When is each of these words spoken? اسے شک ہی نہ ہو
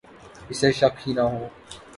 اسے 0.51 0.69
شک 0.79 0.95
ہی 1.03 1.11
نہ 1.17 1.23
ہو 1.31 1.41